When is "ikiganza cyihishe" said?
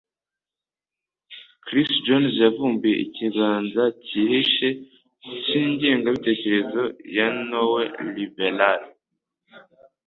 3.05-4.67